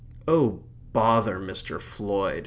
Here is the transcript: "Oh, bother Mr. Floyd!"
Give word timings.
"Oh, 0.27 0.63
bother 0.93 1.37
Mr. 1.39 1.79
Floyd!" 1.79 2.39